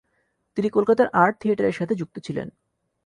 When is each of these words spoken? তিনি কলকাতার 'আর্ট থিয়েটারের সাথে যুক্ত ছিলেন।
তিনি 0.57 0.69
কলকাতার 0.69 1.07
'আর্ট 1.13 1.35
থিয়েটারের 1.41 1.73
সাথে 1.73 1.93
যুক্ত 1.95 2.15
ছিলেন। 2.19 2.47